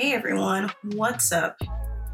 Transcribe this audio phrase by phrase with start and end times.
[0.00, 1.60] Hey everyone, what's up?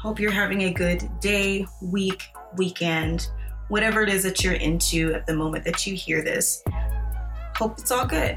[0.00, 2.24] Hope you're having a good day, week,
[2.56, 3.30] weekend,
[3.68, 6.64] whatever it is that you're into at the moment that you hear this.
[7.54, 8.36] Hope it's all good.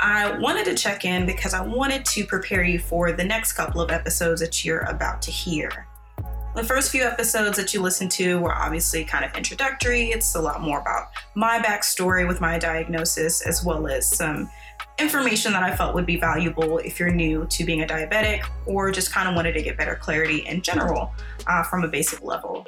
[0.00, 3.80] I wanted to check in because I wanted to prepare you for the next couple
[3.80, 5.86] of episodes that you're about to hear.
[6.56, 10.04] The first few episodes that you listened to were obviously kind of introductory.
[10.04, 14.50] It's a lot more about my backstory with my diagnosis, as well as some
[14.98, 18.90] information that I felt would be valuable if you're new to being a diabetic or
[18.90, 21.12] just kind of wanted to get better clarity in general
[21.46, 22.64] uh, from a basic level.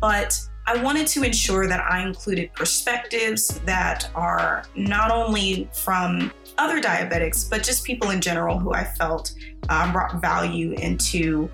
[0.00, 6.80] But I wanted to ensure that I included perspectives that are not only from other
[6.80, 9.32] diabetics, but just people in general who I felt
[9.68, 11.50] uh, brought value into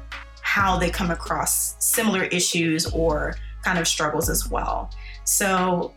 [0.58, 4.90] how they come across similar issues or kind of struggles as well.
[5.22, 5.94] So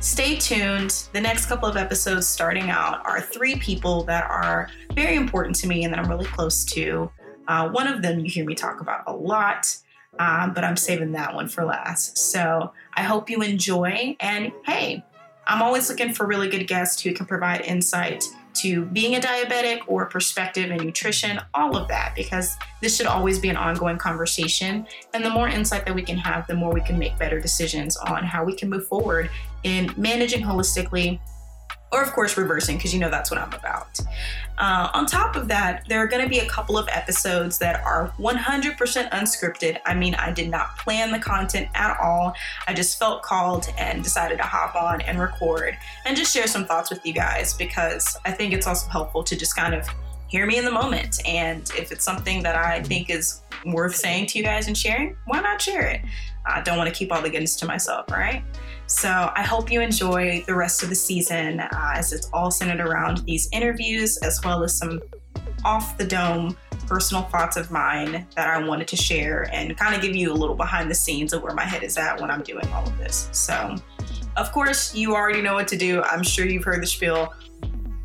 [0.00, 1.08] Stay tuned.
[1.12, 5.66] The next couple of episodes starting out are three people that are very important to
[5.66, 7.10] me and that I'm really close to.
[7.48, 9.76] Uh, one of them you hear me talk about a lot,
[10.20, 12.16] um, but I'm saving that one for last.
[12.16, 14.16] So I hope you enjoy.
[14.20, 15.02] And hey,
[15.48, 18.24] I'm always looking for really good guests who can provide insight
[18.60, 23.38] to being a diabetic or perspective and nutrition, all of that, because this should always
[23.38, 24.86] be an ongoing conversation.
[25.14, 27.96] And the more insight that we can have, the more we can make better decisions
[27.96, 29.30] on how we can move forward
[29.64, 31.18] in managing holistically
[31.92, 33.97] or of course reversing because you know that's what i'm about
[34.58, 37.82] uh, on top of that there are going to be a couple of episodes that
[37.84, 39.78] are 100% unscripted.
[39.86, 42.34] I mean i did not plan the content at all.
[42.66, 46.64] I just felt called and decided to hop on and record and just share some
[46.64, 49.88] thoughts with you guys because i think it's also helpful to just kind of
[50.28, 51.26] hear me in the moment.
[51.26, 55.16] And if it's something that i think is worth saying to you guys and sharing
[55.26, 56.00] why not share it
[56.46, 58.42] i don't want to keep all the goodness to myself right
[58.90, 62.80] so I hope you enjoy the rest of the season uh, as it's all centered
[62.80, 64.98] around these interviews as well as some
[65.62, 66.56] off the dome
[66.86, 70.34] personal thoughts of mine that I wanted to share and kind of give you a
[70.34, 72.96] little behind the scenes of where my head is at when I'm doing all of
[72.96, 73.28] this.
[73.32, 73.76] So,
[74.38, 76.02] of course, you already know what to do.
[76.02, 77.34] I'm sure you've heard the spiel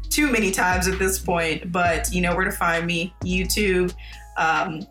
[0.09, 3.95] too many times at this point, but you know where to find me YouTube.
[4.37, 4.81] Um,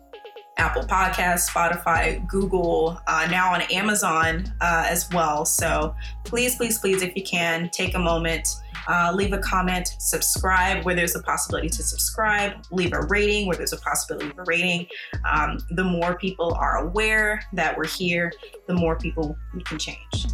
[0.63, 5.43] Apple Podcasts, Spotify, Google, uh, now on Amazon uh, as well.
[5.43, 5.93] So
[6.23, 8.47] please, please, please, if you can, take a moment,
[8.87, 13.57] uh, leave a comment, subscribe where there's a possibility to subscribe, leave a rating where
[13.57, 14.87] there's a possibility of a rating.
[15.29, 18.31] Um, the more people are aware that we're here,
[18.65, 20.27] the more people we can change.